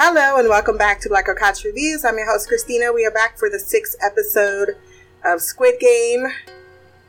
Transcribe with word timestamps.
Hello 0.00 0.38
and 0.38 0.48
welcome 0.48 0.78
back 0.78 1.00
to 1.00 1.08
Black 1.08 1.26
Couch 1.26 1.64
Reviews. 1.64 2.04
I'm 2.04 2.16
your 2.18 2.30
host 2.30 2.46
Christina. 2.46 2.92
We 2.92 3.04
are 3.04 3.10
back 3.10 3.36
for 3.36 3.50
the 3.50 3.58
sixth 3.58 3.96
episode 4.00 4.76
of 5.24 5.40
Squid 5.40 5.80
Game. 5.80 6.24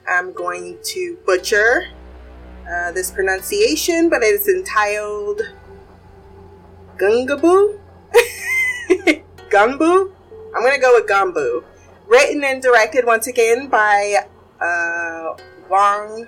I'm 0.09 0.33
going 0.33 0.79
to 0.85 1.15
butcher 1.23 1.89
uh, 2.67 2.91
this 2.93 3.11
pronunciation, 3.11 4.09
but 4.09 4.23
it 4.23 4.33
is 4.33 4.47
entitled 4.47 5.39
Gungaboo. 6.97 7.79
Gumbu. 9.51 10.11
I'm 10.55 10.63
gonna 10.63 10.79
go 10.79 10.95
with 10.95 11.07
Gumbu. 11.07 11.63
Written 12.07 12.43
and 12.43 12.59
directed 12.59 13.05
once 13.05 13.27
again 13.27 13.67
by 13.67 14.15
uh, 14.59 15.37
Hwang 15.67 16.25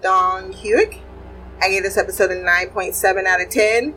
Dong 0.00 0.50
Hyuk. 0.50 0.98
I 1.60 1.68
gave 1.68 1.82
this 1.82 1.98
episode 1.98 2.30
a 2.30 2.36
9.7 2.36 3.26
out 3.26 3.42
of 3.42 3.50
10 3.50 3.94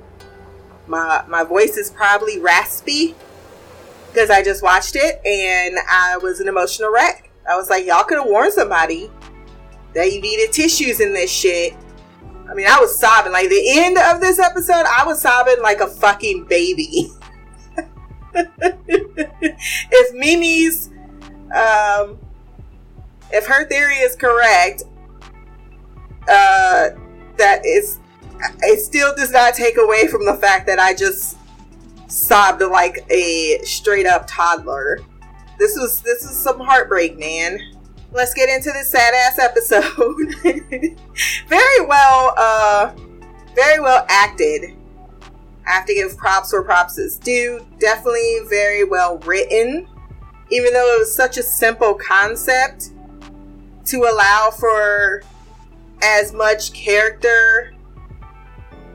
my 0.87 1.23
my 1.27 1.43
voice 1.43 1.77
is 1.77 1.89
probably 1.89 2.39
raspy 2.39 3.15
because 4.07 4.29
I 4.29 4.43
just 4.43 4.61
watched 4.61 4.95
it 4.95 5.25
and 5.25 5.77
I 5.89 6.17
was 6.17 6.39
an 6.39 6.47
emotional 6.47 6.91
wreck. 6.91 7.29
I 7.49 7.55
was 7.55 7.69
like, 7.69 7.85
y'all 7.85 8.03
could 8.03 8.17
have 8.17 8.27
warned 8.27 8.53
somebody 8.53 9.09
that 9.93 10.11
you 10.11 10.21
needed 10.21 10.51
tissues 10.51 10.99
in 10.99 11.13
this 11.13 11.31
shit. 11.31 11.73
I 12.49 12.53
mean, 12.53 12.67
I 12.67 12.79
was 12.79 12.99
sobbing. 12.99 13.31
Like 13.31 13.49
the 13.49 13.79
end 13.79 13.97
of 13.97 14.19
this 14.19 14.37
episode, 14.37 14.85
I 14.85 15.05
was 15.05 15.21
sobbing 15.21 15.61
like 15.61 15.79
a 15.79 15.87
fucking 15.87 16.45
baby. 16.45 17.09
if 18.33 20.13
Mimi's, 20.13 20.89
um, 21.55 22.19
if 23.31 23.47
her 23.47 23.67
theory 23.67 23.95
is 23.95 24.15
correct, 24.15 24.83
uh, 26.27 26.89
that 27.37 27.65
is 27.65 28.00
it 28.61 28.79
still 28.79 29.13
does 29.15 29.31
not 29.31 29.53
take 29.53 29.77
away 29.77 30.07
from 30.07 30.25
the 30.25 30.35
fact 30.35 30.67
that 30.67 30.79
I 30.79 30.93
just 30.93 31.37
sobbed 32.07 32.61
like 32.61 33.05
a 33.09 33.59
straight 33.63 34.05
up 34.05 34.25
toddler. 34.27 34.99
This 35.57 35.77
was 35.77 36.01
this 36.01 36.23
is 36.23 36.37
some 36.37 36.59
heartbreak, 36.59 37.17
man. 37.17 37.59
Let's 38.11 38.33
get 38.33 38.49
into 38.49 38.71
this 38.71 38.89
sad 38.89 39.13
ass 39.13 39.39
episode. 39.39 40.35
very 41.47 41.85
well, 41.85 42.33
uh, 42.37 42.93
very 43.55 43.79
well 43.79 44.05
acted. 44.09 44.75
I 45.65 45.71
have 45.71 45.85
to 45.85 45.93
give 45.93 46.17
props 46.17 46.51
where 46.51 46.63
props 46.63 46.97
is 46.97 47.17
due. 47.17 47.65
Definitely 47.79 48.39
very 48.49 48.83
well 48.83 49.17
written, 49.19 49.87
even 50.49 50.73
though 50.73 50.95
it 50.95 50.99
was 50.99 51.15
such 51.15 51.37
a 51.37 51.43
simple 51.43 51.93
concept 51.93 52.91
to 53.85 54.03
allow 54.03 54.49
for 54.51 55.23
as 56.01 56.33
much 56.33 56.73
character 56.73 57.73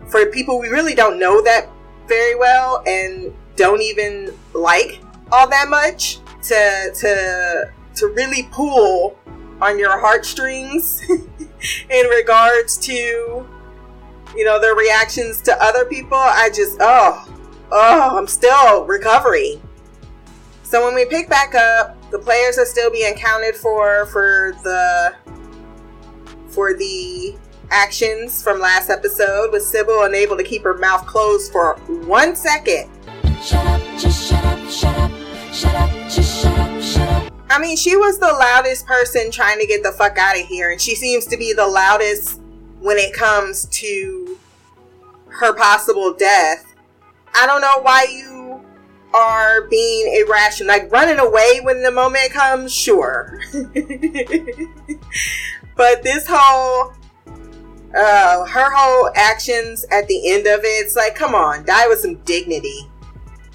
for 0.08 0.26
people 0.26 0.58
we 0.58 0.68
really 0.68 0.94
don't 0.94 1.18
know 1.18 1.42
that 1.42 1.68
very 2.06 2.34
well 2.36 2.82
and 2.86 3.34
don't 3.56 3.82
even 3.82 4.32
like 4.52 5.00
all 5.32 5.48
that 5.48 5.68
much 5.68 6.18
to 6.42 6.90
to 6.94 7.70
to 7.94 8.06
really 8.08 8.44
pull 8.52 9.18
on 9.60 9.78
your 9.78 9.98
heartstrings 9.98 11.02
in 11.90 12.06
regards 12.08 12.76
to 12.76 12.92
you 12.92 14.44
know 14.44 14.60
their 14.60 14.74
reactions 14.74 15.40
to 15.42 15.62
other 15.62 15.84
people. 15.86 16.18
I 16.18 16.50
just 16.54 16.76
oh 16.80 17.26
oh 17.72 18.18
i'm 18.18 18.26
still 18.26 18.84
recovering. 18.84 19.60
So 20.62 20.84
when 20.84 20.94
we 20.94 21.06
pick 21.06 21.28
back 21.28 21.54
up 21.54 21.96
the 22.10 22.18
players 22.18 22.58
are 22.58 22.66
still 22.66 22.90
being 22.90 23.14
counted 23.14 23.56
for 23.56 24.06
for 24.06 24.52
the 24.62 25.14
for 26.48 26.74
the 26.74 27.36
actions 27.70 28.42
from 28.42 28.60
last 28.60 28.90
episode 28.90 29.52
with 29.52 29.62
Sybil 29.62 30.02
unable 30.04 30.36
to 30.36 30.42
keep 30.44 30.62
her 30.62 30.74
mouth 30.74 31.06
closed 31.06 31.52
for 31.52 31.76
one 32.04 32.36
second. 32.36 32.90
Shut 33.42 33.66
up, 33.66 33.80
just 33.98 34.28
shut 34.28 34.44
up, 34.44 34.58
shut 34.68 34.96
up, 34.98 35.10
shut 35.52 35.74
up, 35.74 35.90
just 36.08 36.42
shut 36.42 36.58
up, 36.58 36.82
shut 36.82 37.08
up. 37.08 37.32
I 37.50 37.58
mean, 37.58 37.76
she 37.76 37.96
was 37.96 38.18
the 38.18 38.26
loudest 38.26 38.86
person 38.86 39.30
trying 39.30 39.58
to 39.60 39.66
get 39.66 39.82
the 39.82 39.92
fuck 39.92 40.18
out 40.18 40.38
of 40.38 40.46
here, 40.46 40.70
and 40.70 40.80
she 40.80 40.94
seems 40.94 41.26
to 41.26 41.36
be 41.36 41.52
the 41.52 41.66
loudest 41.66 42.40
when 42.80 42.98
it 42.98 43.14
comes 43.14 43.66
to 43.66 44.38
her 45.28 45.54
possible 45.54 46.12
death. 46.14 46.74
I 47.34 47.46
don't 47.46 47.60
know 47.60 47.80
why 47.82 48.06
you 48.10 48.64
are 49.14 49.62
being 49.68 50.24
irrational. 50.26 50.68
Like 50.68 50.90
running 50.90 51.18
away 51.18 51.60
when 51.62 51.82
the 51.82 51.90
moment 51.90 52.30
comes, 52.32 52.74
sure. 52.74 53.40
but 55.76 56.02
this 56.02 56.26
whole 56.28 56.92
uh, 57.94 58.44
her 58.46 58.70
whole 58.74 59.10
actions 59.14 59.84
at 59.90 60.06
the 60.08 60.32
end 60.32 60.46
of 60.46 60.60
it, 60.60 60.84
it's 60.84 60.96
like, 60.96 61.14
come 61.14 61.34
on, 61.34 61.64
die 61.64 61.86
with 61.88 62.00
some 62.00 62.16
dignity. 62.24 62.88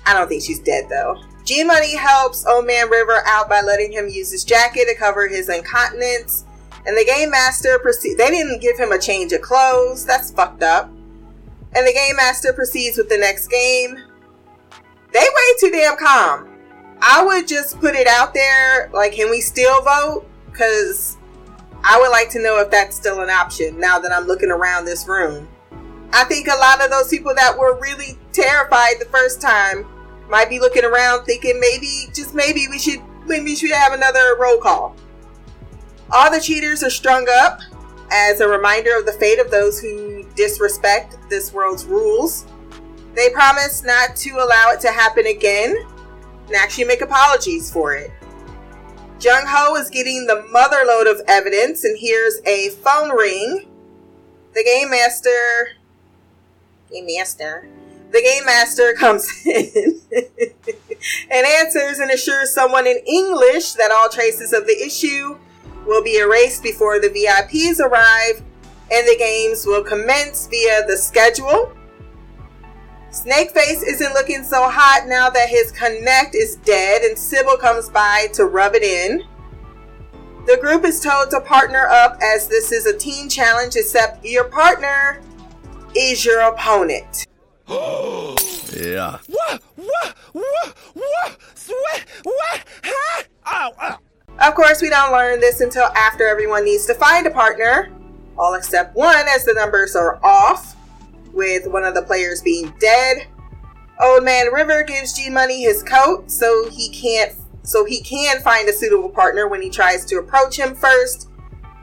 I 0.05 0.13
don't 0.13 0.27
think 0.27 0.43
she's 0.43 0.59
dead 0.59 0.85
though. 0.89 1.21
G 1.43 1.63
Money 1.63 1.95
helps 1.95 2.45
Old 2.45 2.65
Man 2.65 2.89
River 2.89 3.23
out 3.25 3.49
by 3.49 3.61
letting 3.61 3.91
him 3.91 4.07
use 4.07 4.31
his 4.31 4.43
jacket 4.43 4.87
to 4.87 4.95
cover 4.95 5.27
his 5.27 5.49
incontinence. 5.49 6.45
And 6.85 6.97
the 6.97 7.05
game 7.05 7.29
master 7.29 7.77
proceeds. 7.79 8.17
They 8.17 8.29
didn't 8.29 8.61
give 8.61 8.77
him 8.77 8.91
a 8.91 8.99
change 8.99 9.33
of 9.33 9.41
clothes. 9.41 10.05
That's 10.05 10.31
fucked 10.31 10.63
up. 10.63 10.87
And 11.73 11.87
the 11.87 11.93
game 11.93 12.15
master 12.15 12.53
proceeds 12.53 12.97
with 12.97 13.09
the 13.09 13.17
next 13.17 13.47
game. 13.47 13.97
They 15.13 15.19
way 15.19 15.57
too 15.59 15.71
damn 15.71 15.97
calm. 15.97 16.49
I 17.01 17.23
would 17.23 17.47
just 17.47 17.79
put 17.79 17.95
it 17.95 18.07
out 18.07 18.33
there. 18.33 18.89
Like, 18.93 19.13
can 19.13 19.29
we 19.29 19.41
still 19.41 19.81
vote? 19.81 20.25
Because 20.45 21.17
I 21.83 21.99
would 21.99 22.09
like 22.09 22.29
to 22.31 22.41
know 22.41 22.59
if 22.59 22.69
that's 22.69 22.95
still 22.95 23.21
an 23.21 23.29
option 23.29 23.79
now 23.79 23.99
that 23.99 24.11
I'm 24.11 24.27
looking 24.27 24.51
around 24.51 24.85
this 24.85 25.07
room. 25.07 25.47
I 26.13 26.25
think 26.25 26.47
a 26.47 26.57
lot 26.59 26.83
of 26.83 26.91
those 26.91 27.07
people 27.07 27.33
that 27.35 27.57
were 27.57 27.79
really 27.79 28.17
terrified 28.33 28.95
the 28.99 29.05
first 29.05 29.41
time 29.41 29.85
might 30.29 30.49
be 30.49 30.59
looking 30.59 30.83
around 30.83 31.25
thinking 31.25 31.59
maybe, 31.59 32.07
just 32.13 32.35
maybe, 32.35 32.67
we 32.69 32.79
should 32.79 33.01
maybe 33.25 33.45
we 33.45 33.55
should 33.55 33.71
have 33.71 33.93
another 33.93 34.35
roll 34.39 34.57
call. 34.57 34.95
All 36.11 36.31
the 36.31 36.41
cheaters 36.41 36.83
are 36.83 36.89
strung 36.89 37.27
up 37.29 37.59
as 38.11 38.41
a 38.41 38.47
reminder 38.47 38.97
of 38.97 39.05
the 39.05 39.13
fate 39.13 39.39
of 39.39 39.49
those 39.49 39.79
who 39.79 40.23
disrespect 40.35 41.17
this 41.29 41.53
world's 41.53 41.85
rules. 41.85 42.45
They 43.15 43.29
promise 43.29 43.83
not 43.83 44.15
to 44.17 44.31
allow 44.31 44.71
it 44.71 44.81
to 44.81 44.91
happen 44.91 45.27
again 45.27 45.75
and 46.47 46.55
actually 46.55 46.85
make 46.85 47.01
apologies 47.01 47.71
for 47.71 47.93
it. 47.93 48.11
Jung 49.21 49.45
Ho 49.47 49.75
is 49.75 49.91
getting 49.91 50.25
the 50.25 50.43
motherload 50.51 51.05
of 51.05 51.21
evidence, 51.27 51.83
and 51.83 51.95
here's 51.99 52.39
a 52.47 52.69
phone 52.69 53.15
ring. 53.15 53.67
The 54.55 54.63
game 54.63 54.89
master, 54.89 55.77
game 56.91 57.05
master, 57.05 57.67
the 58.11 58.21
game 58.21 58.45
master 58.45 58.93
comes 58.99 59.29
in 59.45 60.01
and 61.29 61.45
answers 61.45 61.99
and 61.99 62.09
assures 62.09 62.51
someone 62.51 62.87
in 62.87 62.97
English 63.05 63.73
that 63.73 63.91
all 63.91 64.09
traces 64.09 64.53
of 64.53 64.65
the 64.65 64.75
issue 64.83 65.37
will 65.85 66.03
be 66.03 66.17
erased 66.17 66.63
before 66.63 66.99
the 66.99 67.09
VIPs 67.09 67.79
arrive, 67.79 68.41
and 68.91 69.07
the 69.07 69.17
games 69.19 69.67
will 69.67 69.83
commence 69.83 70.47
via 70.47 70.83
the 70.87 70.97
schedule 70.97 71.71
Snakeface 73.11 73.83
isn't 73.85 74.13
looking 74.13 74.43
so 74.43 74.69
hot 74.69 75.03
now 75.07 75.29
that 75.29 75.49
his 75.49 75.71
connect 75.73 76.33
is 76.33 76.55
dead 76.57 77.01
and 77.01 77.17
Sybil 77.17 77.57
comes 77.57 77.89
by 77.89 78.27
to 78.33 78.45
rub 78.45 78.73
it 78.73 78.83
in. 78.83 79.23
The 80.47 80.57
group 80.57 80.85
is 80.85 81.01
told 81.01 81.29
to 81.31 81.41
partner 81.41 81.87
up 81.87 82.17
as 82.23 82.47
this 82.47 82.71
is 82.71 82.85
a 82.85 82.97
team 82.97 83.27
challenge, 83.27 83.75
except 83.75 84.23
your 84.25 84.45
partner 84.45 85.21
is 85.95 86.25
your 86.25 86.39
opponent. 86.39 87.27
yeah. 87.67 89.19
What? 89.27 89.61
What? 89.75 90.15
What? 90.31 90.77
What? 90.93 91.37
Sweat? 91.53 92.05
What? 92.23 92.63
Huh? 92.83 93.23
Ow, 93.45 93.71
ow. 93.81 93.99
Of 94.47 94.55
course, 94.55 94.81
we 94.81 94.89
don't 94.89 95.11
learn 95.11 95.41
this 95.41 95.61
until 95.61 95.83
after 95.95 96.27
everyone 96.27 96.63
needs 96.65 96.85
to 96.87 96.93
find 96.95 97.27
a 97.27 97.31
partner, 97.31 97.91
all 98.37 98.55
except 98.55 98.95
one, 98.95 99.25
as 99.29 99.45
the 99.45 99.53
numbers 99.53 99.95
are 99.95 100.15
off 100.25 100.40
with 101.33 101.67
one 101.67 101.83
of 101.83 101.93
the 101.93 102.01
players 102.01 102.41
being 102.41 102.73
dead. 102.79 103.27
Old 104.01 104.23
Man 104.23 104.51
River 104.51 104.83
gives 104.83 105.13
G 105.13 105.29
Money 105.29 105.61
his 105.61 105.83
coat 105.83 106.31
so 106.31 106.69
he 106.69 106.89
can't 106.89 107.33
so 107.63 107.85
he 107.85 108.01
can 108.01 108.41
find 108.41 108.67
a 108.67 108.73
suitable 108.73 109.09
partner 109.09 109.47
when 109.47 109.61
he 109.61 109.69
tries 109.69 110.05
to 110.05 110.17
approach 110.17 110.57
him 110.57 110.75
first. 110.75 111.29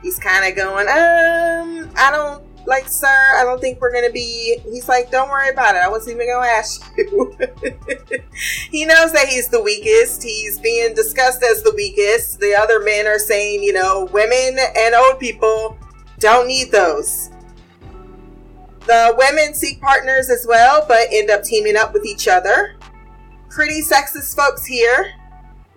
He's 0.01 0.19
kind 0.19 0.45
of 0.45 0.55
going, 0.55 0.87
um, 0.87 1.89
I 1.95 2.11
don't 2.11 2.43
like, 2.65 2.87
sir. 2.87 3.07
I 3.07 3.43
don't 3.43 3.59
think 3.59 3.81
we're 3.81 3.91
gonna 3.93 4.11
be. 4.11 4.59
He's 4.63 4.87
like, 4.87 5.11
don't 5.11 5.29
worry 5.29 5.49
about 5.49 5.75
it. 5.75 5.79
I 5.79 5.89
wasn't 5.89 6.15
even 6.15 6.27
gonna 6.27 6.47
ask 6.47 6.89
you. 6.97 7.35
he 8.71 8.85
knows 8.85 9.11
that 9.13 9.27
he's 9.27 9.49
the 9.49 9.61
weakest. 9.61 10.23
He's 10.23 10.59
being 10.59 10.93
discussed 10.93 11.43
as 11.43 11.63
the 11.63 11.73
weakest. 11.75 12.39
The 12.39 12.55
other 12.55 12.79
men 12.79 13.07
are 13.07 13.19
saying, 13.19 13.63
you 13.63 13.73
know, 13.73 14.07
women 14.11 14.57
and 14.77 14.95
old 14.95 15.19
people 15.19 15.77
don't 16.19 16.47
need 16.47 16.71
those. 16.71 17.31
The 18.89 19.13
women 19.19 19.53
seek 19.53 19.79
partners 19.79 20.31
as 20.31 20.47
well, 20.49 20.83
but 20.87 21.09
end 21.11 21.29
up 21.29 21.43
teaming 21.43 21.77
up 21.77 21.93
with 21.93 22.07
each 22.07 22.27
other. 22.27 22.75
Pretty 23.47 23.83
sexist 23.83 24.35
folks 24.35 24.65
here, 24.65 25.13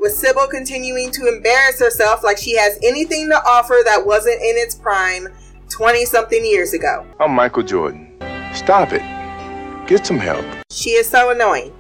with 0.00 0.14
Sybil 0.14 0.46
continuing 0.46 1.10
to 1.10 1.28
embarrass 1.28 1.78
herself 1.78 2.24
like 2.24 2.38
she 2.38 2.56
has 2.56 2.78
anything 2.82 3.28
to 3.28 3.36
offer 3.44 3.82
that 3.84 4.06
wasn't 4.06 4.36
in 4.36 4.56
its 4.56 4.74
prime 4.74 5.28
20 5.68 6.06
something 6.06 6.42
years 6.42 6.72
ago. 6.72 7.04
I'm 7.20 7.32
Michael 7.32 7.62
Jordan. 7.62 8.16
Stop 8.54 8.94
it. 8.94 9.02
Get 9.86 10.06
some 10.06 10.18
help. 10.18 10.46
She 10.70 10.92
is 10.92 11.06
so 11.06 11.32
annoying. 11.32 11.74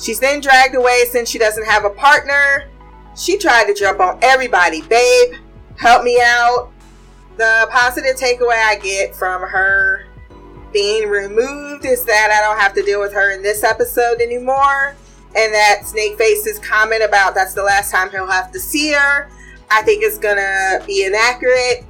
She's 0.00 0.20
then 0.20 0.40
dragged 0.40 0.74
away 0.74 1.04
since 1.10 1.28
she 1.28 1.36
doesn't 1.36 1.66
have 1.66 1.84
a 1.84 1.90
partner. 1.90 2.66
She 3.14 3.36
tried 3.36 3.66
to 3.66 3.74
jump 3.74 4.00
on 4.00 4.18
everybody. 4.22 4.80
Babe, 4.80 5.34
help 5.76 6.02
me 6.02 6.18
out. 6.24 6.70
The 7.36 7.68
positive 7.70 8.16
takeaway 8.16 8.56
I 8.56 8.76
get 8.76 9.14
from 9.14 9.42
her 9.42 10.07
being 10.72 11.08
removed 11.08 11.84
is 11.84 12.04
that 12.04 12.30
I 12.30 12.40
don't 12.46 12.58
have 12.58 12.74
to 12.74 12.82
deal 12.82 13.00
with 13.00 13.12
her 13.12 13.32
in 13.32 13.42
this 13.42 13.64
episode 13.64 14.20
anymore. 14.20 14.96
And 15.36 15.52
that 15.52 15.82
Snakeface's 15.84 16.58
comment 16.58 17.02
about 17.02 17.34
that's 17.34 17.54
the 17.54 17.62
last 17.62 17.90
time 17.92 18.10
he'll 18.10 18.26
have 18.26 18.50
to 18.52 18.58
see 18.58 18.92
her, 18.92 19.30
I 19.70 19.82
think 19.82 20.02
is 20.02 20.18
gonna 20.18 20.82
be 20.86 21.04
inaccurate 21.04 21.84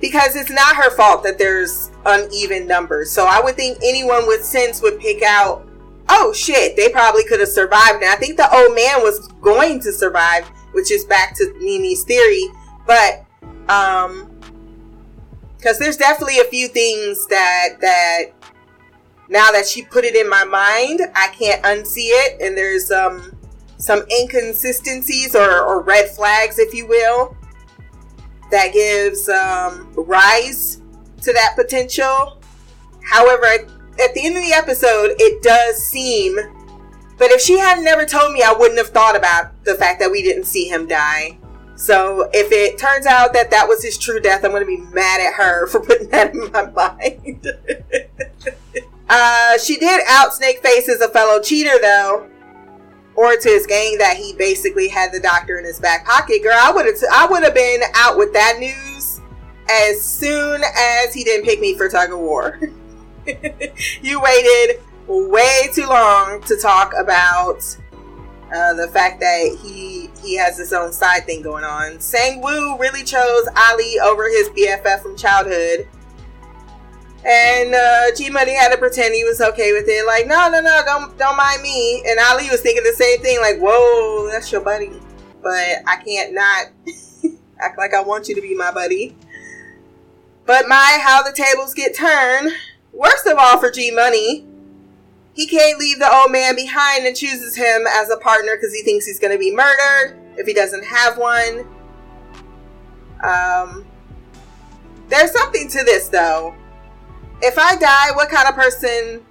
because 0.00 0.34
it's 0.34 0.50
not 0.50 0.76
her 0.76 0.90
fault 0.90 1.22
that 1.24 1.38
there's 1.38 1.90
uneven 2.06 2.66
numbers. 2.66 3.10
So 3.10 3.26
I 3.26 3.40
would 3.40 3.54
think 3.54 3.78
anyone 3.82 4.26
with 4.26 4.44
sense 4.44 4.82
would 4.82 4.98
pick 4.98 5.22
out, 5.22 5.68
oh 6.08 6.32
shit, 6.32 6.76
they 6.76 6.88
probably 6.88 7.24
could 7.24 7.40
have 7.40 7.48
survived. 7.48 8.02
And 8.02 8.06
I 8.06 8.16
think 8.16 8.36
the 8.36 8.52
old 8.54 8.74
man 8.74 9.02
was 9.02 9.28
going 9.40 9.80
to 9.80 9.92
survive, 9.92 10.46
which 10.72 10.90
is 10.90 11.04
back 11.04 11.36
to 11.36 11.54
Mimi's 11.60 12.02
theory. 12.02 12.44
But 12.86 13.24
um 13.68 14.29
because 15.60 15.78
there's 15.78 15.96
definitely 15.98 16.38
a 16.38 16.44
few 16.44 16.68
things 16.68 17.26
that 17.26 17.76
that 17.80 18.24
now 19.28 19.52
that 19.52 19.66
she 19.66 19.82
put 19.82 20.04
it 20.04 20.16
in 20.16 20.28
my 20.28 20.44
mind, 20.44 21.00
I 21.14 21.28
can't 21.28 21.62
unsee 21.62 22.08
it, 22.08 22.40
and 22.40 22.56
there's 22.56 22.90
um 22.90 23.36
some 23.80 24.04
inconsistencies 24.10 25.34
or, 25.34 25.62
or 25.62 25.82
red 25.82 26.08
flags, 26.10 26.58
if 26.58 26.74
you 26.74 26.86
will, 26.86 27.36
that 28.50 28.72
gives 28.72 29.28
um, 29.28 29.90
rise 29.96 30.82
to 31.22 31.32
that 31.32 31.54
potential. 31.56 32.38
However, 33.10 33.46
at 33.46 34.14
the 34.14 34.26
end 34.26 34.36
of 34.36 34.42
the 34.42 34.52
episode, 34.52 35.14
it 35.18 35.42
does 35.42 35.76
seem. 35.76 36.36
But 37.16 37.30
if 37.30 37.40
she 37.40 37.58
had 37.58 37.82
never 37.82 38.04
told 38.04 38.32
me, 38.32 38.42
I 38.42 38.52
wouldn't 38.52 38.78
have 38.78 38.88
thought 38.88 39.16
about 39.16 39.64
the 39.64 39.74
fact 39.74 40.00
that 40.00 40.10
we 40.10 40.22
didn't 40.22 40.44
see 40.44 40.66
him 40.68 40.86
die. 40.86 41.39
So 41.80 42.28
if 42.34 42.52
it 42.52 42.76
turns 42.76 43.06
out 43.06 43.32
that 43.32 43.50
that 43.52 43.66
was 43.66 43.82
his 43.82 43.96
true 43.96 44.20
death, 44.20 44.44
I'm 44.44 44.50
going 44.50 44.62
to 44.62 44.66
be 44.66 44.82
mad 44.92 45.22
at 45.22 45.32
her 45.32 45.66
for 45.68 45.80
putting 45.80 46.10
that 46.10 46.34
in 46.34 46.52
my 46.52 46.70
mind. 46.70 47.46
uh, 49.08 49.58
she 49.58 49.78
did 49.78 50.02
out 50.06 50.32
Snakeface 50.32 50.90
as 50.90 51.00
a 51.00 51.08
fellow 51.08 51.40
cheater, 51.40 51.78
though, 51.80 52.28
or 53.16 53.34
to 53.34 53.48
his 53.48 53.64
gang 53.64 53.96
that 53.96 54.18
he 54.18 54.34
basically 54.34 54.88
had 54.88 55.10
the 55.10 55.20
doctor 55.20 55.58
in 55.58 55.64
his 55.64 55.80
back 55.80 56.04
pocket. 56.04 56.42
Girl, 56.42 56.52
I 56.54 56.70
would 56.70 56.84
have, 56.84 56.96
I 57.10 57.26
would 57.26 57.42
have 57.44 57.54
been 57.54 57.80
out 57.94 58.18
with 58.18 58.34
that 58.34 58.58
news 58.60 59.22
as 59.70 60.02
soon 60.02 60.60
as 60.62 61.14
he 61.14 61.24
didn't 61.24 61.46
pick 61.46 61.60
me 61.60 61.78
for 61.78 61.88
tug 61.88 62.12
of 62.12 62.18
war. 62.18 62.60
you 64.02 64.20
waited 64.20 64.82
way 65.06 65.68
too 65.72 65.86
long 65.86 66.42
to 66.42 66.58
talk 66.58 66.92
about 67.00 67.62
uh, 68.54 68.74
the 68.74 68.88
fact 68.88 69.20
that 69.20 69.56
he 69.62 70.10
he 70.22 70.36
has 70.36 70.58
his 70.58 70.72
own 70.72 70.92
side 70.92 71.24
thing 71.24 71.42
going 71.42 71.64
on. 71.64 72.00
Sang 72.00 72.40
Woo 72.40 72.76
really 72.78 73.04
chose 73.04 73.48
Ali 73.56 73.98
over 74.00 74.28
his 74.28 74.48
BFF 74.50 75.02
from 75.02 75.16
childhood. 75.16 75.88
And 77.24 77.74
uh, 77.74 78.14
G 78.16 78.30
Money 78.30 78.54
had 78.54 78.70
to 78.70 78.78
pretend 78.78 79.14
he 79.14 79.24
was 79.24 79.40
okay 79.40 79.72
with 79.72 79.84
it. 79.86 80.06
Like, 80.06 80.26
no, 80.26 80.48
no, 80.50 80.60
no, 80.60 80.80
don't 80.84 81.16
don't 81.18 81.36
mind 81.36 81.62
me. 81.62 82.02
And 82.06 82.18
Ali 82.18 82.48
was 82.50 82.60
thinking 82.60 82.82
the 82.82 82.92
same 82.92 83.20
thing. 83.20 83.40
Like, 83.40 83.58
whoa, 83.58 84.28
that's 84.30 84.50
your 84.50 84.62
buddy. 84.62 84.90
But 85.42 85.82
I 85.86 85.96
can't 86.04 86.34
not 86.34 86.66
act 87.60 87.78
like 87.78 87.94
I 87.94 88.02
want 88.02 88.28
you 88.28 88.34
to 88.34 88.40
be 88.40 88.54
my 88.54 88.72
buddy. 88.72 89.16
But 90.46 90.66
my 90.66 90.98
how 91.00 91.22
the 91.22 91.32
tables 91.32 91.74
get 91.74 91.94
turned. 91.94 92.52
Worst 92.92 93.26
of 93.26 93.36
all 93.38 93.58
for 93.58 93.70
G 93.70 93.92
Money, 93.92 94.46
he 95.40 95.46
can't 95.46 95.78
leave 95.78 95.98
the 95.98 96.14
old 96.14 96.30
man 96.30 96.54
behind 96.54 97.06
and 97.06 97.16
chooses 97.16 97.56
him 97.56 97.86
as 97.88 98.10
a 98.10 98.16
partner 98.18 98.56
because 98.56 98.74
he 98.74 98.82
thinks 98.82 99.06
he's 99.06 99.18
going 99.18 99.32
to 99.32 99.38
be 99.38 99.50
murdered 99.50 100.20
if 100.36 100.46
he 100.46 100.52
doesn't 100.52 100.84
have 100.84 101.16
one. 101.16 101.66
Um, 103.24 103.86
there's 105.08 105.32
something 105.32 105.66
to 105.68 105.82
this 105.82 106.08
though. 106.08 106.54
If 107.40 107.56
I 107.56 107.74
die, 107.76 108.10
what 108.12 108.28
kind 108.28 108.48
of 108.48 108.54
person 108.54 109.24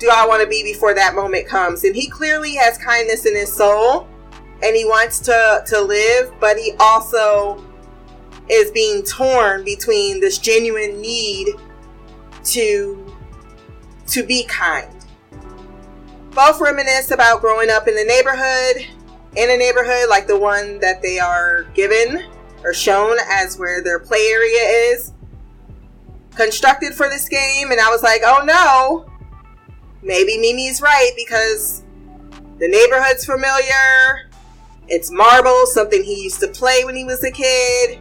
do 0.00 0.10
I 0.12 0.26
want 0.26 0.42
to 0.42 0.48
be 0.48 0.64
before 0.64 0.92
that 0.94 1.14
moment 1.14 1.46
comes? 1.46 1.84
And 1.84 1.94
he 1.94 2.10
clearly 2.10 2.56
has 2.56 2.76
kindness 2.76 3.24
in 3.24 3.36
his 3.36 3.52
soul 3.52 4.08
and 4.64 4.74
he 4.74 4.84
wants 4.84 5.20
to 5.20 5.62
to 5.68 5.80
live, 5.80 6.34
but 6.40 6.58
he 6.58 6.72
also 6.80 7.64
is 8.50 8.72
being 8.72 9.04
torn 9.04 9.62
between 9.62 10.18
this 10.18 10.38
genuine 10.38 11.00
need 11.00 11.54
to 12.46 13.14
to 14.08 14.26
be 14.26 14.42
kind 14.46 14.97
both 16.38 16.60
reminisce 16.60 17.10
about 17.10 17.40
growing 17.40 17.68
up 17.68 17.88
in 17.88 17.96
the 17.96 18.04
neighborhood, 18.04 18.86
in 19.34 19.50
a 19.50 19.56
neighborhood 19.56 20.08
like 20.08 20.28
the 20.28 20.38
one 20.38 20.78
that 20.78 21.02
they 21.02 21.18
are 21.18 21.64
given 21.74 22.30
or 22.62 22.72
shown 22.72 23.16
as 23.28 23.58
where 23.58 23.82
their 23.82 23.98
play 23.98 24.24
area 24.30 24.92
is. 24.92 25.12
Constructed 26.36 26.94
for 26.94 27.08
this 27.08 27.28
game, 27.28 27.72
and 27.72 27.80
I 27.80 27.90
was 27.90 28.04
like, 28.04 28.20
oh 28.24 28.44
no, 28.44 29.10
maybe 30.00 30.38
Mimi's 30.38 30.80
right 30.80 31.10
because 31.16 31.82
the 32.60 32.68
neighborhood's 32.68 33.24
familiar. 33.24 34.30
It's 34.86 35.10
marble, 35.10 35.66
something 35.66 36.04
he 36.04 36.22
used 36.22 36.38
to 36.38 36.46
play 36.46 36.84
when 36.84 36.94
he 36.94 37.04
was 37.04 37.24
a 37.24 37.32
kid. 37.32 37.98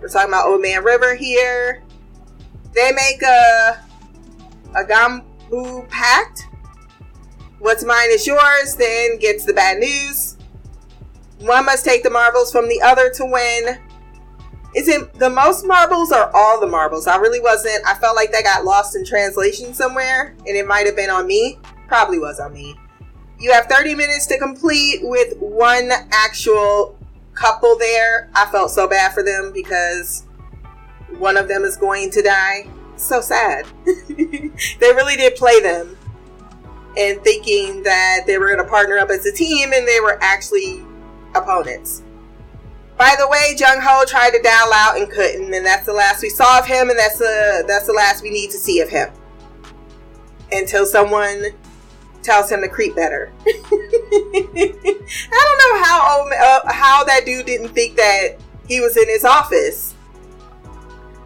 We're 0.00 0.08
talking 0.08 0.30
about 0.30 0.48
Old 0.48 0.60
Man 0.60 0.82
River 0.82 1.14
here. 1.14 1.84
They 2.74 2.90
make 2.90 3.22
a 3.22 3.80
a 4.74 4.84
Gambu 4.84 5.88
pact 5.88 6.49
What's 7.60 7.84
mine 7.84 8.10
is 8.10 8.26
yours, 8.26 8.74
then 8.76 9.18
gets 9.18 9.44
the 9.44 9.52
bad 9.52 9.78
news. 9.78 10.38
One 11.40 11.66
must 11.66 11.84
take 11.84 12.02
the 12.02 12.08
marbles 12.08 12.50
from 12.50 12.70
the 12.70 12.80
other 12.80 13.10
to 13.10 13.26
win. 13.26 13.78
Is 14.74 14.88
it 14.88 15.12
the 15.14 15.28
most 15.28 15.66
marbles 15.66 16.10
or 16.10 16.34
all 16.34 16.58
the 16.58 16.66
marbles? 16.66 17.06
I 17.06 17.16
really 17.16 17.40
wasn't. 17.40 17.86
I 17.86 17.94
felt 17.94 18.16
like 18.16 18.32
that 18.32 18.44
got 18.44 18.64
lost 18.64 18.96
in 18.96 19.04
translation 19.04 19.74
somewhere, 19.74 20.34
and 20.46 20.56
it 20.56 20.66
might 20.66 20.86
have 20.86 20.96
been 20.96 21.10
on 21.10 21.26
me. 21.26 21.58
Probably 21.86 22.18
was 22.18 22.40
on 22.40 22.54
me. 22.54 22.76
You 23.38 23.52
have 23.52 23.66
30 23.66 23.94
minutes 23.94 24.26
to 24.28 24.38
complete 24.38 25.00
with 25.02 25.36
one 25.38 25.90
actual 26.12 26.98
couple 27.34 27.76
there. 27.76 28.30
I 28.34 28.46
felt 28.46 28.70
so 28.70 28.88
bad 28.88 29.12
for 29.12 29.22
them 29.22 29.52
because 29.52 30.24
one 31.18 31.36
of 31.36 31.46
them 31.46 31.64
is 31.64 31.76
going 31.76 32.10
to 32.12 32.22
die. 32.22 32.70
So 32.96 33.20
sad. 33.20 33.66
they 33.84 34.92
really 34.94 35.16
did 35.16 35.36
play 35.36 35.60
them 35.60 35.98
and 36.96 37.22
thinking 37.22 37.82
that 37.82 38.20
they 38.26 38.38
were 38.38 38.46
going 38.46 38.58
to 38.58 38.68
partner 38.68 38.98
up 38.98 39.10
as 39.10 39.24
a 39.26 39.32
team 39.32 39.72
and 39.72 39.86
they 39.86 40.00
were 40.00 40.18
actually 40.20 40.84
opponents. 41.34 42.02
By 42.96 43.14
the 43.18 43.26
way, 43.28 43.54
Jung 43.56 43.80
Ho 43.80 44.04
tried 44.06 44.32
to 44.32 44.42
dial 44.42 44.72
out 44.74 44.98
and 44.98 45.10
couldn't, 45.10 45.54
and 45.54 45.64
that's 45.64 45.86
the 45.86 45.92
last 45.92 46.22
we 46.22 46.28
saw 46.28 46.58
of 46.58 46.66
him, 46.66 46.90
and 46.90 46.98
that's 46.98 47.16
the 47.16 47.64
that's 47.66 47.86
the 47.86 47.94
last 47.94 48.22
we 48.22 48.30
need 48.30 48.50
to 48.50 48.58
see 48.58 48.80
of 48.80 48.90
him 48.90 49.10
until 50.52 50.84
someone 50.84 51.46
tells 52.22 52.50
him 52.52 52.60
to 52.60 52.68
creep 52.68 52.94
better. 52.94 53.32
I 53.46 53.54
don't 55.30 55.58
know 55.58 55.82
how 55.82 56.28
uh, 56.28 56.72
how 56.72 57.04
that 57.04 57.24
dude 57.24 57.46
didn't 57.46 57.68
think 57.68 57.96
that 57.96 58.36
he 58.68 58.80
was 58.80 58.98
in 58.98 59.08
his 59.08 59.24
office. 59.24 59.94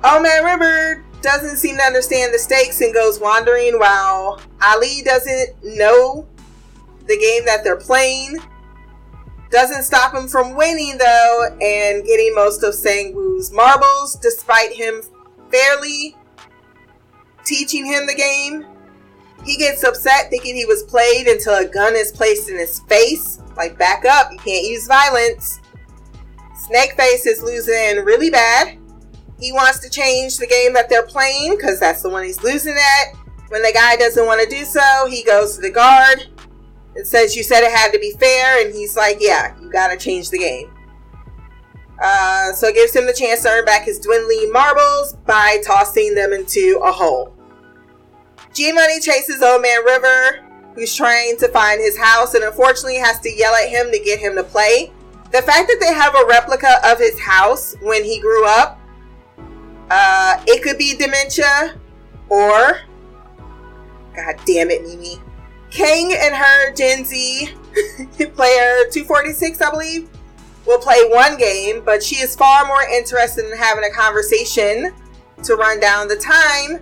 Oh 0.04 0.20
man, 0.20 0.44
River 0.44 1.03
doesn't 1.24 1.56
seem 1.56 1.76
to 1.78 1.82
understand 1.82 2.32
the 2.32 2.38
stakes 2.38 2.80
and 2.80 2.94
goes 2.94 3.18
wandering 3.18 3.78
while 3.78 4.40
Ali 4.62 5.02
doesn't 5.02 5.56
know 5.64 6.28
the 7.06 7.18
game 7.18 7.44
that 7.46 7.64
they're 7.64 7.76
playing. 7.76 8.38
Doesn't 9.50 9.84
stop 9.84 10.14
him 10.14 10.28
from 10.28 10.54
winning 10.54 10.98
though 10.98 11.48
and 11.60 12.04
getting 12.04 12.34
most 12.34 12.62
of 12.62 12.74
Sangwoo's 12.74 13.50
marbles 13.50 14.16
despite 14.16 14.72
him 14.72 15.02
fairly 15.50 16.14
teaching 17.44 17.86
him 17.86 18.06
the 18.06 18.14
game. 18.14 18.66
He 19.44 19.56
gets 19.56 19.82
upset 19.82 20.30
thinking 20.30 20.54
he 20.54 20.66
was 20.66 20.82
played 20.82 21.26
until 21.26 21.54
a 21.54 21.66
gun 21.66 21.94
is 21.96 22.12
placed 22.12 22.48
in 22.48 22.58
his 22.58 22.80
face. 22.80 23.40
Like, 23.56 23.78
back 23.78 24.04
up, 24.04 24.32
you 24.32 24.38
can't 24.38 24.66
use 24.66 24.86
violence. 24.86 25.60
Snakeface 26.68 27.26
is 27.26 27.42
losing 27.42 28.04
really 28.04 28.30
bad. 28.30 28.78
He 29.44 29.52
wants 29.52 29.78
to 29.80 29.90
change 29.90 30.38
the 30.38 30.46
game 30.46 30.72
that 30.72 30.88
they're 30.88 31.04
playing 31.04 31.56
because 31.56 31.78
that's 31.78 32.00
the 32.00 32.08
one 32.08 32.24
he's 32.24 32.42
losing 32.42 32.72
at. 32.72 33.14
When 33.48 33.60
the 33.60 33.72
guy 33.74 33.94
doesn't 33.96 34.24
want 34.24 34.40
to 34.40 34.48
do 34.48 34.64
so, 34.64 34.80
he 35.06 35.22
goes 35.22 35.56
to 35.56 35.60
the 35.60 35.68
guard 35.68 36.30
and 36.96 37.06
says, 37.06 37.36
You 37.36 37.42
said 37.42 37.62
it 37.62 37.70
had 37.70 37.92
to 37.92 37.98
be 37.98 38.12
fair. 38.12 38.64
And 38.64 38.74
he's 38.74 38.96
like, 38.96 39.18
Yeah, 39.20 39.54
you 39.60 39.70
got 39.70 39.88
to 39.88 39.98
change 39.98 40.30
the 40.30 40.38
game. 40.38 40.72
Uh, 42.02 42.54
so 42.54 42.68
it 42.68 42.74
gives 42.74 42.96
him 42.96 43.04
the 43.06 43.12
chance 43.12 43.42
to 43.42 43.50
earn 43.50 43.66
back 43.66 43.84
his 43.84 43.98
dwindling 43.98 44.50
marbles 44.50 45.12
by 45.26 45.58
tossing 45.62 46.14
them 46.14 46.32
into 46.32 46.80
a 46.82 46.90
hole. 46.90 47.34
G 48.54 48.72
Money 48.72 48.98
chases 48.98 49.42
Old 49.42 49.60
Man 49.60 49.84
River, 49.84 50.42
who's 50.74 50.94
trying 50.94 51.36
to 51.36 51.48
find 51.48 51.82
his 51.82 51.98
house, 51.98 52.32
and 52.32 52.44
unfortunately 52.44 52.96
has 52.96 53.20
to 53.20 53.30
yell 53.30 53.54
at 53.54 53.68
him 53.68 53.92
to 53.92 53.98
get 53.98 54.18
him 54.18 54.36
to 54.36 54.42
play. 54.42 54.90
The 55.32 55.42
fact 55.42 55.68
that 55.68 55.80
they 55.80 55.92
have 55.92 56.14
a 56.14 56.24
replica 56.26 56.78
of 56.82 56.98
his 56.98 57.20
house 57.20 57.74
when 57.82 58.04
he 58.04 58.18
grew 58.20 58.46
up 58.46 58.80
uh, 59.90 60.42
it 60.46 60.62
could 60.62 60.78
be 60.78 60.96
dementia 60.96 61.78
or, 62.28 62.80
god 64.14 64.36
damn 64.46 64.70
it, 64.70 64.82
Mimi. 64.82 65.20
Kang 65.70 66.14
and 66.16 66.34
her 66.34 66.72
Gen 66.74 67.04
Z 67.04 67.48
player 68.34 68.84
246, 68.90 69.60
I 69.60 69.70
believe, 69.70 70.08
will 70.66 70.78
play 70.78 71.04
one 71.08 71.36
game, 71.36 71.82
but 71.84 72.02
she 72.02 72.16
is 72.16 72.36
far 72.36 72.64
more 72.66 72.82
interested 72.82 73.44
in 73.50 73.56
having 73.56 73.84
a 73.84 73.90
conversation 73.90 74.94
to 75.42 75.56
run 75.56 75.80
down 75.80 76.08
the 76.08 76.16
time 76.16 76.80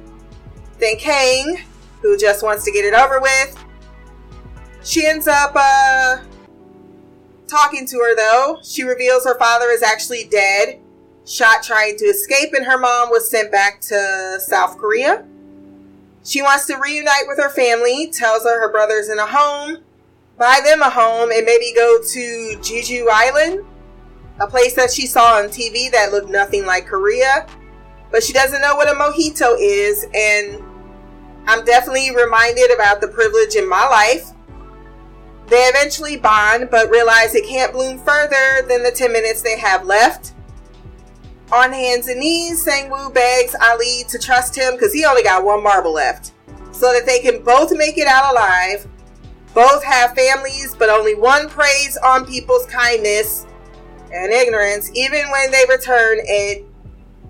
than 0.78 0.96
Kang, 0.96 1.58
who 2.02 2.16
just 2.16 2.42
wants 2.42 2.64
to 2.64 2.70
get 2.70 2.84
it 2.84 2.94
over 2.94 3.20
with. 3.20 3.56
She 4.84 5.06
ends 5.06 5.26
up 5.26 5.52
uh, 5.54 6.18
talking 7.46 7.86
to 7.86 7.96
her 7.98 8.16
though. 8.16 8.58
She 8.62 8.82
reveals 8.82 9.24
her 9.24 9.38
father 9.38 9.70
is 9.70 9.82
actually 9.82 10.24
dead, 10.24 10.81
shot 11.26 11.62
trying 11.62 11.96
to 11.98 12.04
escape, 12.06 12.52
and 12.54 12.66
her 12.66 12.78
mom 12.78 13.10
was 13.10 13.30
sent 13.30 13.52
back 13.52 13.80
to 13.82 14.38
South 14.40 14.78
Korea. 14.78 15.24
She 16.24 16.42
wants 16.42 16.66
to 16.66 16.76
reunite 16.76 17.26
with 17.26 17.38
her 17.38 17.50
family, 17.50 18.10
tells 18.12 18.44
her 18.44 18.60
her 18.60 18.70
brother's 18.70 19.08
in 19.08 19.18
a 19.18 19.26
home, 19.26 19.78
buy 20.38 20.60
them 20.64 20.82
a 20.82 20.90
home, 20.90 21.30
and 21.30 21.44
maybe 21.44 21.72
go 21.74 22.00
to 22.00 22.56
Jeju 22.60 23.08
Island, 23.10 23.64
a 24.40 24.46
place 24.46 24.74
that 24.74 24.90
she 24.90 25.06
saw 25.06 25.38
on 25.38 25.46
TV 25.46 25.90
that 25.90 26.12
looked 26.12 26.30
nothing 26.30 26.66
like 26.66 26.86
Korea. 26.86 27.46
But 28.10 28.22
she 28.22 28.32
doesn't 28.32 28.60
know 28.60 28.76
what 28.76 28.88
a 28.88 28.94
mojito 28.94 29.56
is, 29.58 30.06
and 30.14 30.62
I'm 31.46 31.64
definitely 31.64 32.14
reminded 32.14 32.70
about 32.72 33.00
the 33.00 33.08
privilege 33.08 33.56
in 33.56 33.68
my 33.68 33.86
life. 33.88 34.30
They 35.48 35.64
eventually 35.64 36.16
bond, 36.16 36.68
but 36.70 36.88
realize 36.88 37.34
it 37.34 37.46
can't 37.46 37.72
bloom 37.72 37.98
further 37.98 38.66
than 38.68 38.82
the 38.82 38.92
10 38.92 39.12
minutes 39.12 39.42
they 39.42 39.58
have 39.58 39.86
left. 39.86 40.34
On 41.52 41.70
hands 41.70 42.08
and 42.08 42.18
knees, 42.18 42.62
Sang-woo 42.62 43.10
begs 43.10 43.54
Ali 43.60 44.04
to 44.08 44.18
trust 44.18 44.56
him 44.56 44.72
because 44.72 44.90
he 44.94 45.04
only 45.04 45.22
got 45.22 45.44
one 45.44 45.62
marble 45.62 45.92
left, 45.92 46.32
so 46.72 46.90
that 46.94 47.04
they 47.04 47.20
can 47.20 47.44
both 47.44 47.70
make 47.72 47.98
it 47.98 48.06
out 48.06 48.32
alive. 48.32 48.88
Both 49.52 49.84
have 49.84 50.14
families, 50.14 50.74
but 50.74 50.88
only 50.88 51.14
one 51.14 51.50
preys 51.50 51.98
on 52.02 52.24
people's 52.24 52.64
kindness 52.64 53.46
and 54.10 54.32
ignorance, 54.32 54.90
even 54.94 55.30
when 55.30 55.50
they 55.50 55.64
return 55.68 56.20
it. 56.22 56.64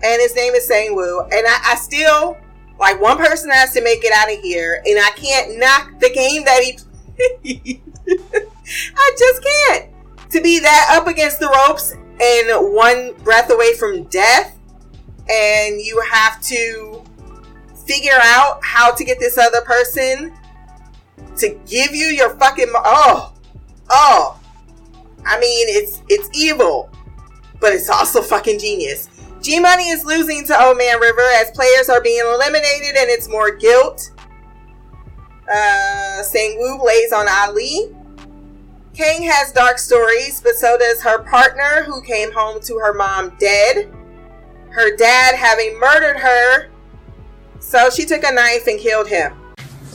And 0.05 0.23
his 0.23 0.37
name 0.37 0.55
is 0.55 0.69
Sang-woo. 0.69 1.23
And 1.23 1.45
I, 1.45 1.73
I 1.73 1.75
still, 1.75 2.37
like, 2.79 3.01
one 3.01 3.17
person 3.17 3.51
has 3.51 3.73
to 3.73 3.83
make 3.83 4.05
it 4.05 4.13
out 4.13 4.33
of 4.33 4.39
here, 4.41 4.85
and 4.87 5.01
I 5.01 5.11
can't 5.17 5.59
knock 5.59 5.99
the 5.99 6.11
game 6.11 6.45
that 6.45 6.63
he. 6.63 7.83
I 8.97 9.17
just 9.19 9.43
can't. 9.43 9.91
To 10.31 10.41
be 10.41 10.61
that 10.61 10.97
up 10.97 11.09
against 11.09 11.41
the 11.41 11.49
ropes 11.49 11.97
and 12.23 12.73
one 12.73 13.15
breath 13.25 13.51
away 13.51 13.75
from 13.75 14.05
death, 14.05 14.57
and 15.29 15.81
you 15.81 16.01
have 16.11 16.41
to 16.43 17.03
figure 17.87 18.19
out 18.23 18.61
how 18.63 18.95
to 18.95 19.05
get 19.05 19.19
this 19.19 19.37
other 19.39 19.61
person 19.63 20.33
to 21.37 21.49
give 21.67 21.95
you 21.95 22.07
your 22.07 22.37
fucking 22.37 22.71
oh 22.75 23.33
oh. 23.91 24.41
I 25.25 25.39
mean 25.39 25.67
it's 25.69 26.03
it's 26.09 26.29
evil 26.35 26.91
but 27.61 27.73
it's 27.73 27.89
also 27.89 28.23
fucking 28.23 28.59
genius. 28.59 29.09
G 29.41 29.59
money 29.61 29.89
is 29.89 30.05
losing 30.05 30.45
to 30.47 30.65
old 30.65 30.79
man 30.79 31.01
river 31.01 31.23
as 31.35 31.51
players 31.53 31.89
are 31.89 32.01
being 32.01 32.21
eliminated 32.21 32.97
and 32.97 33.11
it's 33.11 33.29
more 33.29 33.55
guilt. 33.55 34.11
Uh 35.53 36.23
Sang-woo 36.23 36.85
lays 36.85 37.13
on 37.13 37.27
ali 37.29 37.95
Kang 38.95 39.23
has 39.23 39.53
dark 39.53 39.79
stories, 39.79 40.41
but 40.43 40.55
so 40.55 40.77
does 40.77 41.01
her 41.01 41.23
partner, 41.23 41.83
who 41.85 42.03
came 42.03 42.31
home 42.33 42.61
to 42.61 42.79
her 42.79 42.93
mom 42.93 43.35
dead. 43.39 43.91
Her 44.69 44.95
dad 44.95 45.35
having 45.35 45.79
murdered 45.79 46.19
her, 46.19 46.69
so 47.59 47.89
she 47.89 48.05
took 48.05 48.23
a 48.23 48.33
knife 48.33 48.67
and 48.67 48.79
killed 48.79 49.09
him. 49.09 49.33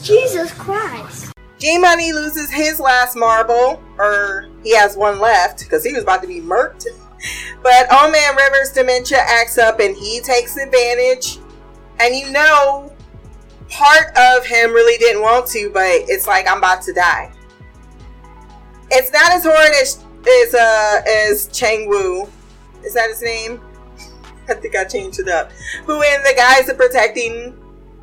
Jesus 0.02 0.52
Christ. 0.52 1.32
G 1.58 1.78
Money 1.78 2.12
loses 2.12 2.50
his 2.50 2.80
last 2.80 3.14
marble, 3.14 3.80
or 3.98 4.48
he 4.64 4.74
has 4.74 4.96
one 4.96 5.20
left 5.20 5.60
because 5.60 5.84
he 5.84 5.92
was 5.92 6.02
about 6.02 6.22
to 6.22 6.28
be 6.28 6.40
murked. 6.40 6.86
But 7.62 7.92
Old 7.92 8.12
Man 8.12 8.36
Rivers' 8.36 8.72
dementia 8.72 9.18
acts 9.18 9.58
up 9.58 9.80
and 9.80 9.96
he 9.96 10.20
takes 10.20 10.56
advantage. 10.56 11.38
And 12.00 12.14
you 12.14 12.30
know, 12.30 12.92
part 13.68 14.16
of 14.16 14.46
him 14.46 14.72
really 14.72 14.96
didn't 14.98 15.22
want 15.22 15.46
to, 15.48 15.70
but 15.70 15.86
it's 15.86 16.28
like, 16.28 16.48
I'm 16.48 16.58
about 16.58 16.82
to 16.82 16.92
die 16.92 17.32
it's 18.90 19.12
not 19.12 19.32
as 19.32 19.44
horrid 19.44 19.72
as 19.80 20.04
as 20.26 20.54
uh 20.54 21.02
as 21.06 21.48
Chang 21.48 21.88
Woo. 21.88 22.28
Is 22.84 22.94
that 22.94 23.08
his 23.10 23.22
name? 23.22 23.60
I 24.48 24.54
think 24.54 24.74
I 24.76 24.84
changed 24.84 25.20
it 25.20 25.28
up. 25.28 25.52
Who, 25.84 26.00
in 26.02 26.22
the 26.22 26.34
guise 26.36 26.68
of 26.68 26.78
protecting 26.78 27.54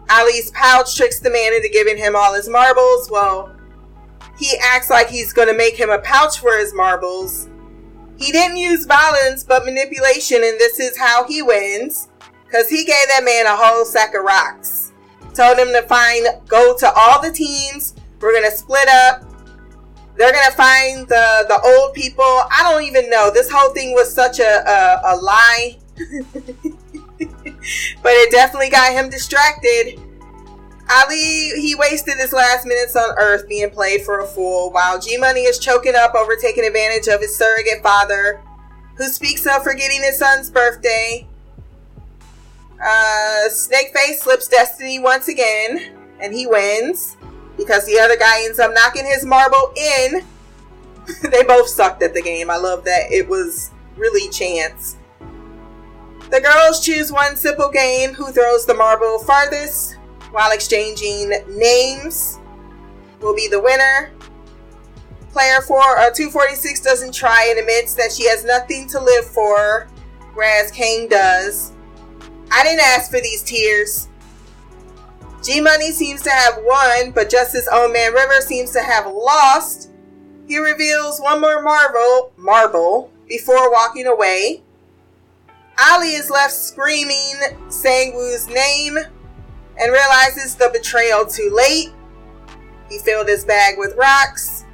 Ali's 0.09 0.51
pouch, 0.51 0.95
tricks 0.95 1.19
the 1.19 1.29
man 1.29 1.53
into 1.53 1.69
giving 1.69 1.97
him 1.97 2.15
all 2.15 2.33
his 2.33 2.47
marbles. 2.47 3.09
Well, 3.09 3.55
he 4.37 4.57
acts 4.61 4.89
like 4.89 5.09
he's 5.09 5.33
going 5.33 5.47
to 5.47 5.57
make 5.57 5.75
him 5.75 5.89
a 5.89 5.99
pouch 5.99 6.39
for 6.39 6.57
his 6.57 6.73
marbles. 6.73 7.49
He 8.17 8.31
didn't 8.31 8.57
use 8.57 8.85
violence, 8.85 9.43
but 9.43 9.65
manipulation, 9.65 10.37
and 10.43 10.59
this 10.59 10.79
is 10.79 10.97
how 10.97 11.25
he 11.27 11.41
wins. 11.41 12.09
Because 12.45 12.69
he 12.69 12.85
gave 12.85 13.07
that 13.07 13.23
man 13.23 13.45
a 13.45 13.55
whole 13.55 13.83
sack 13.83 14.13
of 14.13 14.23
rocks. 14.23 14.93
Told 15.33 15.57
him 15.57 15.69
to 15.69 15.81
find, 15.83 16.27
go 16.47 16.77
to 16.77 16.91
all 16.95 17.21
the 17.21 17.31
teams. 17.31 17.95
We're 18.21 18.31
going 18.31 18.49
to 18.49 18.55
split 18.55 18.87
up. 18.87 19.23
They're 20.17 20.31
gonna 20.31 20.55
find 20.55 21.07
the 21.07 21.45
the 21.47 21.59
old 21.61 21.93
people. 21.93 22.23
I 22.23 22.61
don't 22.63 22.83
even 22.83 23.09
know. 23.09 23.31
This 23.31 23.49
whole 23.51 23.73
thing 23.73 23.93
was 23.93 24.13
such 24.13 24.39
a 24.39 24.43
a, 24.43 25.13
a 25.13 25.15
lie, 25.17 25.77
but 25.97 28.13
it 28.13 28.31
definitely 28.31 28.69
got 28.69 28.93
him 28.93 29.09
distracted. 29.09 29.99
Ali, 30.89 31.51
he 31.59 31.75
wasted 31.77 32.15
his 32.17 32.31
last 32.31 32.65
minutes 32.65 32.95
on 32.95 33.15
Earth 33.17 33.47
being 33.49 33.71
played 33.71 34.03
for 34.03 34.19
a 34.19 34.25
fool, 34.25 34.71
while 34.71 34.99
G 34.99 35.17
Money 35.17 35.41
is 35.41 35.57
choking 35.57 35.95
up 35.95 36.13
over 36.13 36.35
taking 36.35 36.63
advantage 36.63 37.07
of 37.07 37.21
his 37.21 37.35
surrogate 37.35 37.81
father, 37.81 38.39
who 38.97 39.07
speaks 39.07 39.47
of 39.47 39.63
forgetting 39.63 40.01
his 40.01 40.19
son's 40.19 40.51
birthday. 40.51 41.27
Uh, 42.79 43.49
Snakeface 43.49 44.19
slips 44.19 44.47
Destiny 44.47 44.99
once 44.99 45.27
again, 45.27 45.97
and 46.19 46.33
he 46.33 46.45
wins 46.45 47.17
because 47.57 47.85
the 47.85 47.99
other 47.99 48.17
guy 48.17 48.43
ends 48.43 48.59
up 48.59 48.73
knocking 48.73 49.05
his 49.05 49.25
marble 49.25 49.73
in. 49.75 50.23
they 51.31 51.43
both 51.43 51.67
sucked 51.67 52.01
at 52.01 52.13
the 52.13 52.21
game. 52.21 52.49
I 52.49 52.57
love 52.57 52.83
that 52.85 53.11
it 53.11 53.27
was 53.27 53.71
really 53.95 54.29
chance. 54.29 54.97
The 56.31 56.41
girls 56.41 56.83
choose 56.83 57.11
one 57.11 57.35
simple 57.35 57.69
game 57.69 58.13
who 58.13 58.31
throws 58.31 58.65
the 58.65 58.73
marble 58.73 59.19
farthest 59.19 59.97
while 60.31 60.51
exchanging 60.51 61.31
names 61.47 62.39
will 63.21 63.35
be 63.35 63.47
the 63.47 63.61
winner. 63.61 64.11
Player 65.31 65.61
4 65.61 65.79
uh, 65.97 66.09
246 66.11 66.81
doesn't 66.81 67.13
try 67.13 67.47
and 67.49 67.59
admits 67.59 67.93
that 67.93 68.11
she 68.11 68.27
has 68.27 68.43
nothing 68.43 68.87
to 68.87 68.99
live 68.99 69.25
for, 69.25 69.87
whereas 70.33 70.71
Kang 70.71 71.07
does. 71.07 71.73
I 72.51 72.63
didn't 72.63 72.81
ask 72.81 73.11
for 73.11 73.19
these 73.19 73.43
tears. 73.43 74.09
G 75.45 75.61
Money 75.61 75.91
seems 75.91 76.23
to 76.23 76.31
have 76.31 76.55
won, 76.63 77.11
but 77.11 77.29
just 77.29 77.53
as 77.53 77.67
Old 77.71 77.93
Man 77.93 78.13
River 78.13 78.41
seems 78.41 78.71
to 78.71 78.81
have 78.81 79.05
lost. 79.05 79.91
He 80.47 80.57
reveals 80.57 81.19
one 81.19 81.39
more 81.39 81.61
marvel, 81.61 82.31
marble 82.35 83.11
before 83.27 83.71
walking 83.71 84.07
away. 84.07 84.63
Ali 85.79 86.13
is 86.13 86.31
left 86.31 86.53
screaming 86.53 87.35
Sang-woo's 87.69 88.47
name 88.47 88.97
and 88.97 89.91
realizes 89.91 90.55
the 90.55 90.71
betrayal 90.73 91.27
too 91.27 91.51
late. 91.53 91.89
He 92.89 92.97
filled 92.97 93.27
his 93.27 93.45
bag 93.45 93.75
with 93.77 93.95
rocks. 93.95 94.65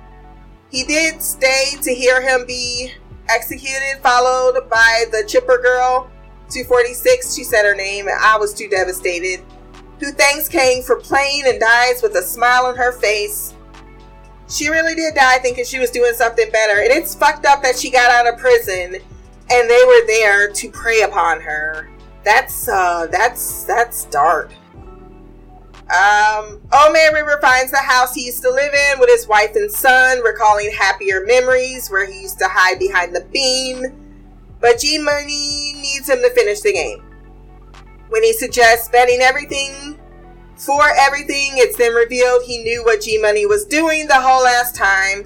He 0.70 0.86
did 0.86 1.22
stay 1.22 1.72
to 1.82 1.94
hear 1.94 2.22
him 2.22 2.46
be 2.46 2.94
executed, 3.28 4.00
followed 4.01 4.70
by 4.70 5.04
the 5.12 5.25
chipper 5.28 5.58
girl, 5.58 6.10
246. 6.50 7.36
She 7.36 7.44
said 7.44 7.66
her 7.66 7.75
name, 7.75 8.08
and 8.08 8.18
I 8.22 8.38
was 8.38 8.54
too 8.54 8.70
devastated 8.70 9.44
who 10.01 10.12
thanks 10.12 10.50
Kang 10.50 10.84
for 10.84 10.98
playing 10.98 11.43
and 11.46 11.62
dies 11.62 12.01
with 12.03 12.15
a 12.15 12.22
smile 12.22 12.65
on 12.65 12.75
her 12.75 12.91
face. 12.91 13.53
She 14.50 14.67
really 14.67 14.96
did 14.96 15.15
die 15.15 15.38
thinking 15.38 15.63
she 15.63 15.79
was 15.79 15.91
doing 15.91 16.13
something 16.13 16.51
better, 16.51 16.81
and 16.81 16.91
it's 16.91 17.15
fucked 17.15 17.46
up 17.46 17.63
that 17.63 17.79
she 17.79 17.89
got 17.89 18.12
out 18.12 18.27
of 18.27 18.38
prison 18.38 18.98
and 19.51 19.70
they 19.70 19.84
were 19.86 20.08
there 20.08 20.50
to 20.50 20.72
prey 20.72 21.01
upon 21.01 21.41
her. 21.41 21.89
That's 22.24 22.67
uh 22.67 23.08
that's 23.12 23.63
that's 23.63 24.05
dark. 24.05 24.51
Um, 25.91 26.62
Old 26.72 26.93
Man 26.93 27.13
River 27.13 27.38
finds 27.41 27.72
the 27.72 27.77
house 27.77 28.15
he 28.15 28.25
used 28.25 28.41
to 28.43 28.50
live 28.50 28.74
in 28.74 29.00
with 29.00 29.10
his 29.10 29.27
wife 29.27 29.55
and 29.55 29.70
son, 29.70 30.22
recalling 30.22 30.72
happier 30.72 31.25
memories 31.25 31.89
where 31.89 32.10
he 32.10 32.22
used 32.22 32.39
to 32.39 32.48
hide 32.48 32.79
behind 32.79 33.13
the 33.13 33.25
beam. 33.34 33.88
But 34.62 34.79
G 34.79 35.00
Money 35.00 35.74
needs 35.75 36.08
him 36.08 36.20
to 36.20 36.29
finish 36.29 36.62
the 36.62 36.72
game. 36.72 37.03
When 38.12 38.24
he 38.24 38.34
suggests 38.34 38.89
betting 38.89 39.22
everything 39.22 39.98
for 40.58 40.84
everything, 41.00 41.51
it's 41.53 41.77
then 41.77 41.94
revealed 41.94 42.44
he 42.44 42.62
knew 42.62 42.84
what 42.84 43.01
G 43.01 43.18
Money 43.18 43.46
was 43.46 43.63
doing 43.63 44.06
the 44.08 44.20
whole 44.20 44.44
last 44.44 44.75
time, 44.75 45.24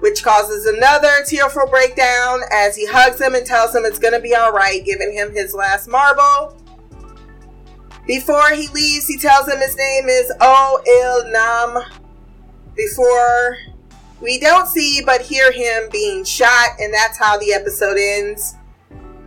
which 0.00 0.22
causes 0.22 0.66
another 0.66 1.10
tearful 1.26 1.66
breakdown 1.68 2.40
as 2.52 2.76
he 2.76 2.86
hugs 2.86 3.18
him 3.18 3.34
and 3.34 3.46
tells 3.46 3.74
him 3.74 3.86
it's 3.86 3.98
gonna 3.98 4.20
be 4.20 4.36
alright, 4.36 4.84
giving 4.84 5.10
him 5.14 5.32
his 5.32 5.54
last 5.54 5.88
marble. 5.88 6.54
Before 8.06 8.50
he 8.50 8.68
leaves, 8.68 9.06
he 9.06 9.16
tells 9.16 9.48
him 9.48 9.58
his 9.58 9.76
name 9.76 10.08
is 10.08 10.30
O 10.42 10.82
Il 10.86 11.32
Nam. 11.32 11.82
before 12.76 13.56
we 14.20 14.38
don't 14.38 14.68
see 14.68 15.00
but 15.04 15.22
hear 15.22 15.50
him 15.50 15.88
being 15.90 16.24
shot, 16.24 16.70
and 16.78 16.92
that's 16.92 17.18
how 17.18 17.38
the 17.38 17.54
episode 17.54 17.96
ends. 17.98 18.54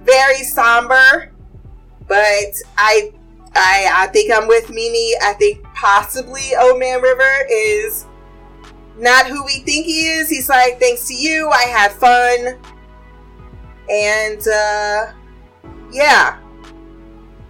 Very 0.04 0.44
somber, 0.44 1.31
but 2.12 2.62
I 2.78 3.14
I 3.56 3.90
I 3.94 4.08
think 4.08 4.34
I'm 4.34 4.50
with 4.50 4.70
Mimi. 4.70 5.14
I 5.24 5.32
think 5.32 5.64
possibly 5.74 6.54
Old 6.60 6.78
Man 6.78 7.02
River 7.02 7.46
is 7.50 8.06
not 8.98 9.28
who 9.28 9.46
we 9.46 9.60
think 9.60 9.86
he 9.86 10.10
is. 10.10 10.28
He's 10.30 10.50
like, 10.50 10.78
thanks 10.78 11.08
to 11.08 11.14
you, 11.14 11.50
I 11.50 11.64
had 11.64 11.94
fun. 11.94 12.60
And 13.90 14.42
uh 14.42 15.14
yeah. 15.94 16.38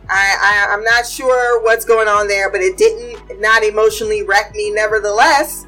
I, 0.08 0.38
I 0.40 0.68
I'm 0.70 0.84
not 0.84 1.08
sure 1.08 1.64
what's 1.64 1.84
going 1.84 2.08
on 2.08 2.28
there, 2.28 2.52
but 2.52 2.62
it 2.62 2.78
didn't 2.78 3.42
not 3.42 3.64
emotionally 3.64 4.22
wreck 4.22 4.54
me 4.54 4.70
nevertheless. 4.70 5.66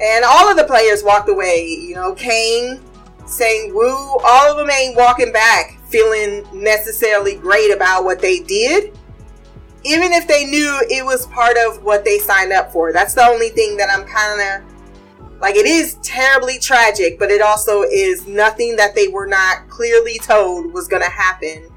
And 0.00 0.24
all 0.24 0.48
of 0.48 0.56
the 0.56 0.64
players 0.64 1.02
walked 1.02 1.28
away. 1.28 1.66
You 1.66 1.96
know, 1.96 2.14
Kang 2.14 2.80
saying 3.26 3.74
woo. 3.74 4.18
All 4.24 4.52
of 4.52 4.56
them 4.56 4.70
ain't 4.70 4.96
walking 4.96 5.32
back 5.32 5.75
feeling 5.96 6.46
necessarily 6.52 7.36
great 7.36 7.72
about 7.72 8.04
what 8.04 8.20
they 8.20 8.40
did. 8.40 8.92
Even 9.82 10.12
if 10.12 10.28
they 10.28 10.44
knew 10.44 10.78
it 10.90 11.04
was 11.04 11.26
part 11.28 11.56
of 11.56 11.82
what 11.82 12.04
they 12.04 12.18
signed 12.18 12.52
up 12.52 12.70
for. 12.70 12.92
That's 12.92 13.14
the 13.14 13.24
only 13.24 13.48
thing 13.48 13.78
that 13.78 13.88
I'm 13.88 14.04
kind 14.04 14.62
of 14.62 15.40
like, 15.40 15.54
it 15.54 15.64
is 15.64 15.94
terribly 16.02 16.58
tragic, 16.58 17.18
but 17.18 17.30
it 17.30 17.40
also 17.40 17.82
is 17.82 18.26
nothing 18.26 18.76
that 18.76 18.94
they 18.94 19.08
were 19.08 19.26
not 19.26 19.68
clearly 19.68 20.18
told 20.18 20.72
was 20.72 20.86
going 20.86 21.02
to 21.02 21.08
happen. 21.08 21.68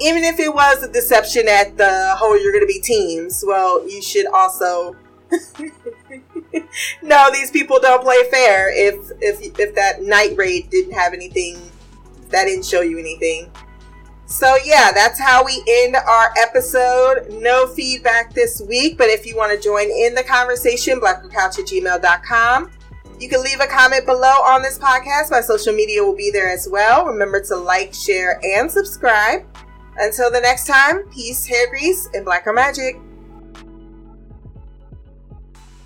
Even 0.00 0.24
if 0.24 0.38
it 0.38 0.52
was 0.52 0.82
a 0.82 0.92
deception 0.92 1.48
at 1.48 1.78
the 1.78 2.14
whole 2.18 2.38
you're 2.38 2.52
going 2.52 2.66
to 2.66 2.66
be 2.66 2.80
teams, 2.80 3.42
well, 3.46 3.88
you 3.88 4.02
should 4.02 4.26
also 4.26 4.96
no, 7.02 7.30
these 7.32 7.50
people 7.50 7.78
don't 7.80 8.02
play 8.02 8.22
fair. 8.30 8.70
If 8.70 9.10
if 9.22 9.58
if 9.58 9.74
that 9.76 10.02
night 10.02 10.36
raid 10.36 10.68
didn't 10.68 10.92
have 10.92 11.14
anything, 11.14 11.71
that 12.32 12.44
didn't 12.44 12.64
show 12.64 12.80
you 12.80 12.98
anything. 12.98 13.50
So 14.26 14.56
yeah, 14.64 14.92
that's 14.92 15.20
how 15.20 15.44
we 15.44 15.62
end 15.68 15.94
our 15.94 16.32
episode. 16.38 17.28
No 17.30 17.66
feedback 17.66 18.32
this 18.32 18.62
week, 18.66 18.96
but 18.96 19.08
if 19.08 19.26
you 19.26 19.36
want 19.36 19.52
to 19.52 19.62
join 19.62 19.90
in 19.90 20.14
the 20.14 20.22
conversation, 20.22 21.00
blackgirlcouch 21.00 21.58
at 21.58 21.66
gmail.com. 21.66 22.70
You 23.20 23.28
can 23.28 23.42
leave 23.42 23.60
a 23.60 23.66
comment 23.66 24.06
below 24.06 24.42
on 24.42 24.62
this 24.62 24.78
podcast. 24.78 25.30
My 25.30 25.42
social 25.42 25.74
media 25.74 26.02
will 26.02 26.16
be 26.16 26.30
there 26.30 26.48
as 26.48 26.66
well. 26.68 27.04
Remember 27.04 27.40
to 27.44 27.56
like, 27.56 27.94
share, 27.94 28.40
and 28.42 28.70
subscribe. 28.70 29.44
Until 29.98 30.30
the 30.30 30.40
next 30.40 30.66
time, 30.66 31.08
peace, 31.10 31.46
hair 31.46 31.68
grease, 31.68 32.08
and 32.14 32.24
blacker 32.24 32.52
magic. 32.52 32.96